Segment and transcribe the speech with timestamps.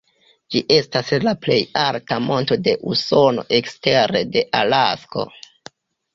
[0.53, 5.29] Ĝi estas la plej alta monto de Usono ekstere de Alasko.